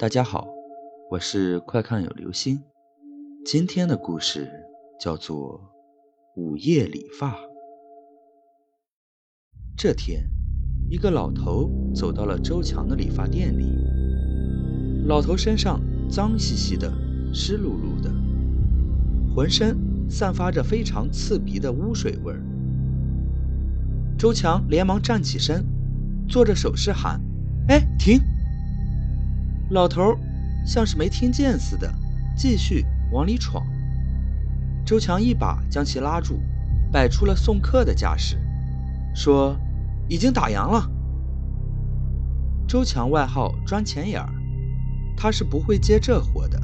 [0.00, 0.48] 大家好，
[1.10, 2.58] 我是快看有流星。
[3.44, 4.50] 今天的故事
[4.98, 5.60] 叫做
[6.40, 7.32] 《午夜理发》。
[9.76, 10.24] 这天，
[10.88, 13.66] 一个老头走到了周强的理发店里。
[15.04, 15.78] 老头身上
[16.08, 16.90] 脏兮兮的、
[17.34, 18.10] 湿漉漉的，
[19.34, 19.76] 浑身
[20.08, 22.42] 散发着非常刺鼻的污水味儿。
[24.16, 25.62] 周强连忙站起身，
[26.26, 27.20] 做着手势喊
[27.68, 28.18] ：“哎，停！”
[29.70, 30.16] 老头
[30.66, 31.92] 像是没听见似的，
[32.36, 33.64] 继续往里闯。
[34.84, 36.40] 周强一把将其拉住，
[36.90, 38.36] 摆出了送客的架势，
[39.14, 39.56] 说
[40.08, 40.90] ：“已经打烊了。”
[42.66, 44.32] 周强外号“钻钱眼儿”，
[45.16, 46.60] 他是不会接这活的。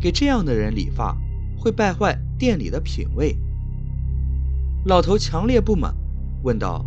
[0.00, 1.16] 给这样的人理发，
[1.56, 3.36] 会败坏店里的品味。
[4.86, 5.94] 老头强烈不满，
[6.42, 6.84] 问道：“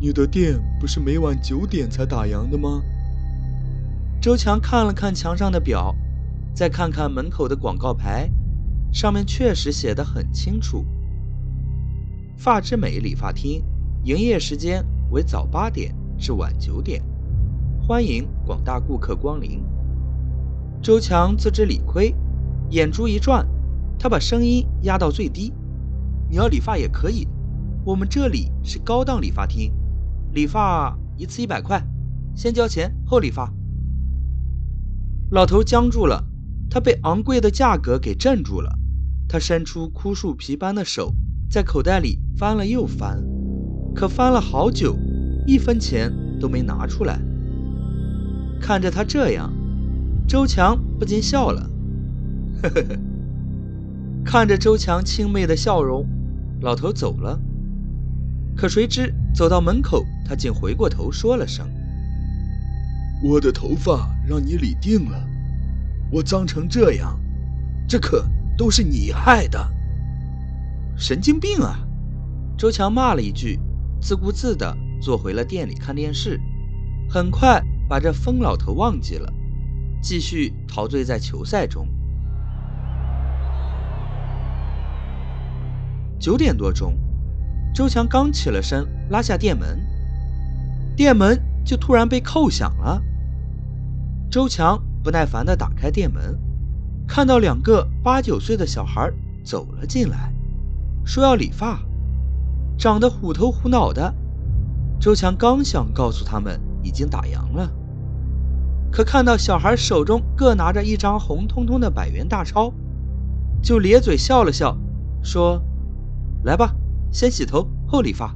[0.00, 2.82] 你的店不是每晚九点才打烊的吗？”
[4.28, 5.96] 周强看了看墙上的表，
[6.52, 8.30] 再看看门口的广告牌，
[8.92, 10.84] 上面确实写得很清楚
[12.36, 13.64] ：“发之美理发厅，
[14.04, 17.02] 营业时间为早八点至晚九点，
[17.80, 19.64] 欢迎广大顾客光临。”
[20.82, 22.14] 周强自知理亏，
[22.68, 23.48] 眼珠一转，
[23.98, 25.54] 他把声音压到最低
[26.28, 27.26] ：“你要理发也可以，
[27.82, 29.72] 我们这里是高档理发厅，
[30.34, 31.82] 理发一次一百块，
[32.34, 33.50] 先交钱后理发。”
[35.30, 36.24] 老头僵住了，
[36.70, 38.78] 他被昂贵的价格给镇住了。
[39.28, 41.12] 他伸出枯树皮般的手，
[41.50, 43.22] 在口袋里翻了又翻，
[43.94, 44.96] 可翻了好久，
[45.46, 47.20] 一分钱都没拿出来。
[48.58, 49.52] 看着他这样，
[50.26, 51.70] 周强不禁笑了，
[52.62, 52.98] 呵 呵呵。
[54.24, 56.06] 看着周强轻媚的笑容，
[56.62, 57.38] 老头走了。
[58.56, 61.68] 可谁知走到门口，他竟回过头说了声。
[63.22, 65.26] 我的头发让你理定了，
[66.12, 67.18] 我脏成这样，
[67.88, 69.58] 这可都是你害的！
[70.98, 71.78] 神经病啊！
[72.56, 73.58] 周强骂了一句，
[74.02, 76.38] 自顾自地坐回了店里看电视，
[77.08, 79.32] 很快把这疯老头忘记了，
[80.02, 81.88] 继续陶醉在球赛中。
[86.18, 86.98] 九点多钟，
[87.72, 89.80] 周强刚起了身，拉下店门，
[90.94, 93.02] 店门就突然被扣响了。
[94.30, 96.38] 周强不耐烦地打开店门，
[97.06, 99.10] 看到两个八九岁的小孩
[99.42, 100.30] 走了进来，
[101.02, 101.80] 说要理发，
[102.76, 104.14] 长得虎头虎脑的。
[105.00, 107.72] 周强刚想告诉他们已经打烊了，
[108.90, 112.70] 可看到小孩手中各拿着一张红彤彤的百元大钞，
[113.62, 114.76] 就咧嘴笑了笑，
[115.22, 115.62] 说
[116.44, 116.74] ：“来吧，
[117.10, 118.34] 先洗头后理发。”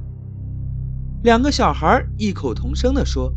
[1.21, 3.31] 两个小孩异口同声地说：“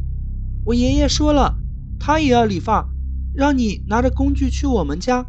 [0.64, 1.54] 我爷爷说了。”
[1.98, 2.88] 他也要理发，
[3.34, 5.26] 让你拿着工具去我们家，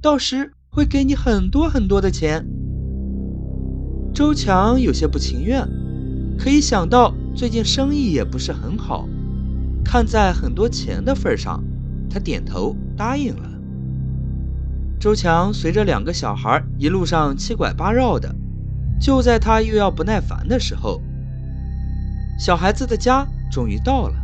[0.00, 2.46] 到时会给你很多很多的钱。
[4.12, 5.68] 周强有些不情愿，
[6.38, 9.08] 可以想到最近生意也不是很好，
[9.84, 11.62] 看在很多钱的份上，
[12.08, 13.48] 他点头答应了。
[14.98, 18.34] 周强随着两个小孩一路上七拐八绕的，
[19.00, 21.00] 就在他又要不耐烦的时候，
[22.38, 24.19] 小孩子的家终于到了。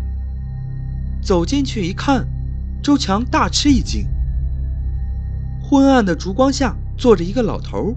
[1.27, 2.25] 走进去一看，
[2.81, 4.07] 周强大吃一惊。
[5.61, 7.97] 昏暗的烛光下坐着一个老头，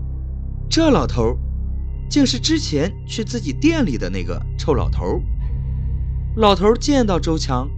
[0.68, 1.38] 这老头
[2.10, 5.22] 竟是之前去自己店里的那个臭老头。
[6.38, 7.70] 老头见到周强，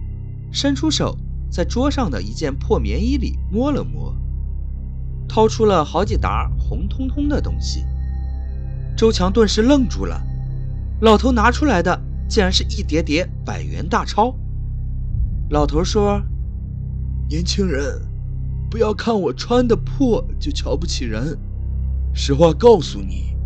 [0.50, 1.18] 伸出手
[1.50, 4.16] 在桌上的一件破棉衣里摸了摸，
[5.28, 7.84] 掏出了好几沓红彤彤的东西。
[8.96, 10.18] 周强顿时愣住了，
[11.02, 14.34] 老头拿出来的竟然是一叠叠百元大钞。
[15.52, 16.18] 老头说
[17.28, 18.00] ：“年轻人，
[18.70, 21.38] 不要看我穿的破就瞧不起人。
[22.14, 23.36] 实话告诉你，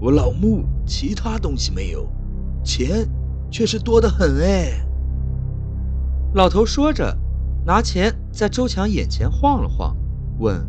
[0.00, 2.08] 我老穆其他东西没有，
[2.62, 3.04] 钱
[3.50, 4.86] 却是多得很哎。”
[6.34, 7.18] 老头说着，
[7.66, 9.96] 拿钱在周强眼前晃了晃，
[10.38, 10.64] 问：“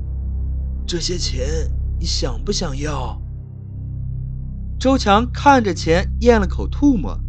[0.84, 1.46] 这些钱
[2.00, 3.22] 你想不想要？”
[4.82, 7.20] 周强看着钱，咽了口唾沫，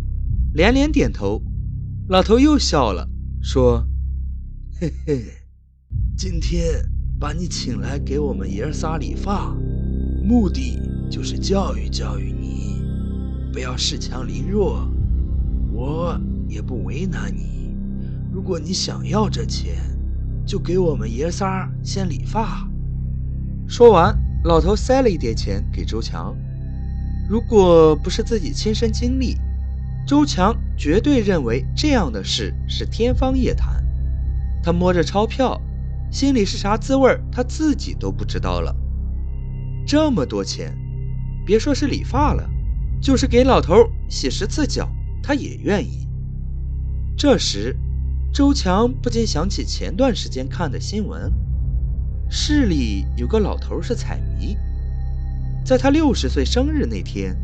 [0.55, 1.43] 连连点头。
[2.09, 3.11] 老头又笑了。
[3.43, 3.85] 说
[4.81, 5.25] ：“嘿嘿，
[6.17, 6.63] 今天
[7.19, 9.53] 把你请来给我们爷仨理发，
[10.23, 10.81] 目的
[11.11, 12.81] 就是教育教育你，
[13.53, 14.89] 不要恃强凌弱。
[15.73, 16.17] 我
[16.47, 17.75] 也不为难你，
[18.33, 19.75] 如果你想要这钱，
[20.47, 22.65] 就给我们爷仨先理发。”
[23.67, 26.33] 说完，老头塞了一叠钱给周强。
[27.29, 29.37] 如果不是自己亲身经历，
[30.05, 33.83] 周强绝对认为这样的事是天方夜谭。
[34.63, 35.61] 他摸着钞票，
[36.11, 38.75] 心里是啥滋味他自己都不知道了。
[39.87, 40.77] 这么多钱，
[41.47, 42.49] 别说是理发了，
[43.01, 43.75] 就是给老头
[44.09, 44.89] 洗十次脚，
[45.23, 46.07] 他也愿意。
[47.17, 47.77] 这时，
[48.33, 51.33] 周强不禁想起前段时间看的新闻：
[52.29, 54.57] 市里有个老头是彩迷，
[55.65, 57.37] 在他六十岁生日那天，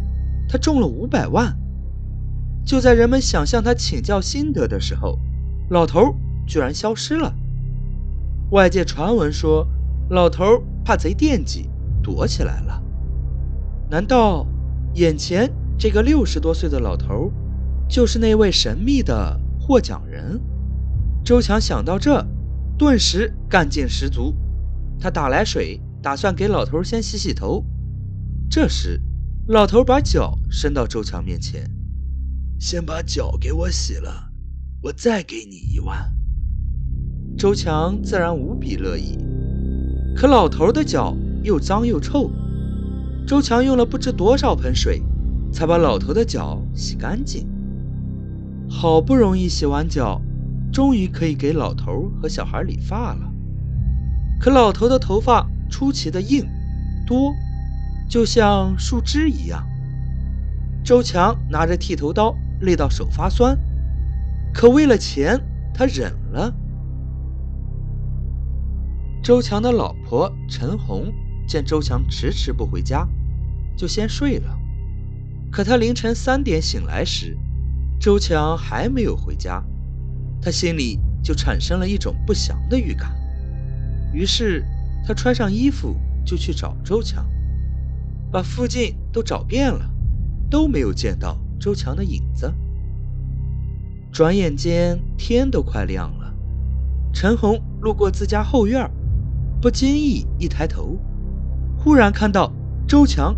[0.49, 1.56] 他中了五百万。
[2.68, 5.18] 就在人们想向他请教心得的时候，
[5.70, 6.14] 老头
[6.46, 7.34] 居然消失了。
[8.50, 9.66] 外界传闻说，
[10.10, 11.70] 老头怕贼惦记。
[12.02, 12.82] 躲起来了？
[13.90, 14.46] 难道
[14.94, 17.30] 眼前这个六十多岁的老头，
[17.88, 20.40] 就是那位神秘的获奖人？
[21.24, 22.24] 周强想到这，
[22.78, 24.34] 顿时干劲十足。
[24.98, 27.64] 他打来水，打算给老头先洗洗头。
[28.48, 29.00] 这时，
[29.46, 31.70] 老头把脚伸到周强面前
[32.58, 34.31] ：“先把脚给我洗了，
[34.82, 36.12] 我再给你一万。”
[37.38, 39.16] 周强自然无比乐意。
[40.14, 41.16] 可老头的脚……
[41.44, 42.28] 又脏又臭，
[43.25, 45.00] 周强用了不知多少盆水，
[45.52, 47.46] 才把老头的脚洗干净。
[48.69, 50.20] 好不容易洗完脚，
[50.72, 53.32] 终于可以给老头和小孩理发了。
[54.40, 56.44] 可老头的头发出奇的硬
[57.06, 57.32] 多，
[58.11, 59.64] 就像树枝一样。
[60.84, 63.58] 周强拿着剃头刀，累到手发酸，
[64.52, 65.40] 可为了钱，
[65.75, 66.55] 他忍了。
[69.22, 71.12] 周强的老婆陈红。
[71.49, 73.08] 见周强迟迟不回家，
[73.75, 74.55] 就先睡了。
[75.50, 77.38] 可他凌晨三点醒来时，
[77.99, 79.64] 周强还没有回家，
[80.43, 83.16] 他心里就产生了一种不祥的预感。
[84.12, 84.62] 于是
[85.06, 87.26] 他穿上衣服就去找周强，
[88.31, 89.90] 把附近都找遍了，
[90.50, 92.52] 都没有见到周强的影子。
[94.10, 96.34] 转眼间天都快亮了，
[97.12, 98.90] 陈红路过自家后院，
[99.60, 100.99] 不经意一抬头。
[101.76, 102.52] 忽然看到
[102.87, 103.37] 周强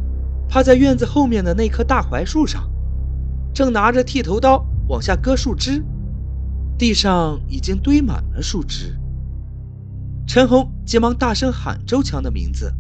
[0.49, 2.71] 趴在院子后面的那棵大槐树上，
[3.53, 5.85] 正拿着剃头刀往下割树枝，
[6.79, 8.97] 地上已经堆满了树枝。
[10.27, 12.73] 陈红急忙大声喊周强的名字：“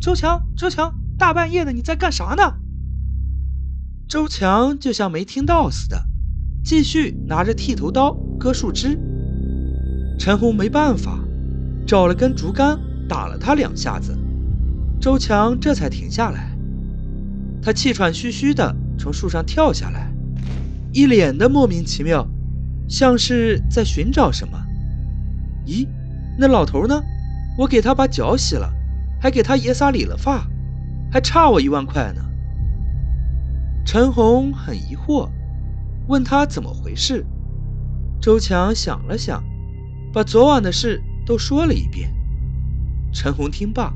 [0.00, 2.54] 周强，周强，大半夜的你在干啥呢？”
[4.10, 5.96] 周强就像没听到似的，
[6.64, 8.98] 继续拿着剃头刀割树枝。
[10.18, 11.20] 陈红没办法，
[11.86, 12.76] 找了根竹竿
[13.08, 14.18] 打了他两下子。
[15.00, 16.50] 周强这才停下来，
[17.62, 20.12] 他气喘吁吁地从树上跳下来，
[20.92, 22.26] 一脸的莫名其妙，
[22.88, 24.60] 像是在寻找什么。
[25.66, 25.86] 咦，
[26.36, 27.00] 那老头呢？
[27.56, 28.68] 我给他把脚洗了，
[29.20, 30.44] 还给他爷仨理了发，
[31.12, 32.24] 还差我一万块呢。
[33.84, 35.28] 陈红很疑惑，
[36.06, 37.24] 问他怎么回事。
[38.20, 39.42] 周强想了想，
[40.12, 42.12] 把昨晚的事都说了一遍。
[43.12, 43.92] 陈红听罢。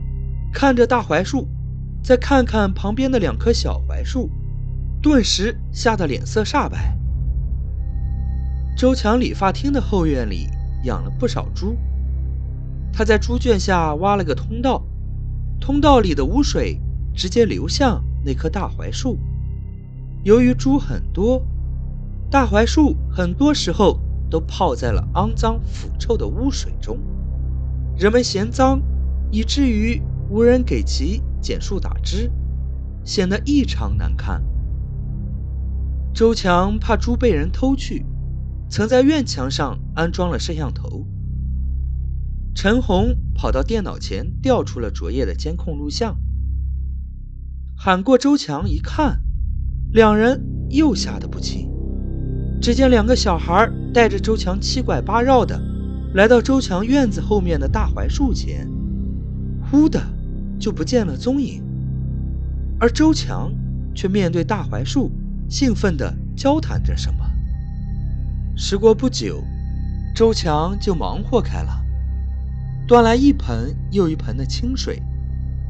[0.52, 1.48] 看着大槐树，
[2.00, 4.30] 再看看旁边的两棵小槐树，
[5.02, 6.96] 顿时吓得脸色煞白。
[8.76, 10.48] 周强理发厅的后院里
[10.84, 11.76] 养了不少猪，
[12.92, 14.80] 他在猪圈下挖了个通道，
[15.60, 16.80] 通道里的污水
[17.12, 19.18] 直接流向那棵大槐树。
[20.24, 21.40] 由于猪很多，
[22.28, 26.98] 大槐树很多时候都泡在了肮脏腐臭的污水中，
[27.96, 28.82] 人们嫌脏，
[29.30, 30.02] 以至于。
[30.30, 32.32] 无人给其剪树打枝，
[33.04, 34.42] 显得异常难看。
[36.14, 38.06] 周强怕猪被人偷去，
[38.70, 41.06] 曾在院墙上安装了摄像头。
[42.54, 46.16] 陈红跑到电脑前调出了昨夜的监控录像，
[47.76, 49.20] 喊过周强一看，
[49.94, 51.70] 两人又吓得不轻。
[52.60, 55.60] 只见两个小孩带着周强七拐八绕的
[56.14, 58.68] 来到周强院子后面的大槐树前，
[59.70, 60.02] 忽的。
[60.56, 61.62] 就不见了踪影，
[62.78, 63.52] 而周强
[63.92, 65.10] 却面对大槐树，
[65.48, 67.26] 兴奋地交谈着什么。
[68.56, 69.42] 时过不久，
[70.14, 71.84] 周强就忙活开了，
[72.86, 75.02] 端来一盆又一盆的清水，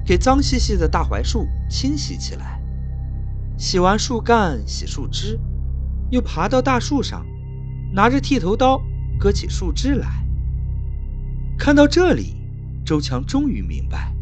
[0.04, 2.61] 给脏兮兮的大槐树清洗起来。
[3.56, 5.38] 洗完树干，洗树枝，
[6.11, 7.25] 又爬到大树上，
[7.92, 8.82] 拿着剃头刀
[9.18, 10.08] 割起树枝来。
[11.56, 12.37] 看到这里，
[12.84, 14.12] 周强终于明白。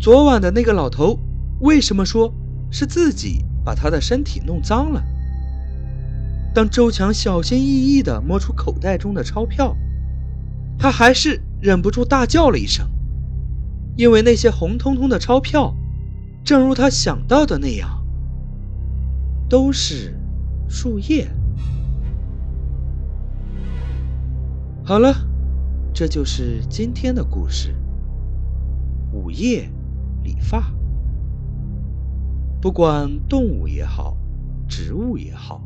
[0.00, 1.18] 昨晚的那个老头，
[1.60, 2.32] 为什么说
[2.70, 5.02] 是自己把他的身体弄脏了？
[6.54, 9.76] 当周强小心翼翼地摸出口袋中的钞票，
[10.78, 12.88] 他还是忍不住大叫了一声，
[13.96, 15.74] 因为那些红彤彤的钞票，
[16.44, 17.97] 正如他想到的那样，
[19.48, 20.14] 都是
[20.68, 21.28] 树叶。
[24.84, 25.14] 好了，
[25.92, 27.74] 这就是今天的故事。
[29.12, 29.70] 午夜
[30.22, 30.70] 理发，
[32.60, 34.16] 不管动物也好，
[34.68, 35.62] 植物也好，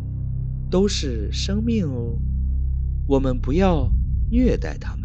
[0.71, 2.17] 都是生命哦。
[3.09, 3.91] 我们不要
[4.31, 5.02] 虐待它们。